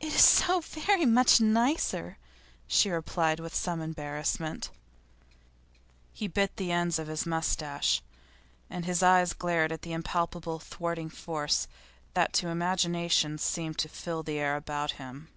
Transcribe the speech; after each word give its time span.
'It 0.00 0.12
is 0.12 0.24
so 0.24 0.58
very 0.60 1.06
much 1.06 1.40
nicer,' 1.40 2.18
she 2.66 2.90
replied 2.90 3.38
with 3.38 3.54
some 3.54 3.80
embarrassment. 3.80 4.70
He 6.12 6.26
bit 6.26 6.56
the 6.56 6.72
ends 6.72 6.98
of 6.98 7.06
his 7.06 7.24
moustache, 7.24 8.02
and 8.68 8.84
his 8.84 9.00
eyes 9.00 9.32
glared 9.32 9.70
at 9.70 9.82
the 9.82 9.92
impalpable 9.92 10.58
thwarting 10.58 11.08
force 11.08 11.68
that 12.14 12.32
to 12.32 12.48
imagination 12.48 13.38
seemed 13.38 13.78
to 13.78 13.88
fill 13.88 14.24
the 14.24 14.40
air 14.40 14.56
about 14.56 14.90
him. 14.98 15.28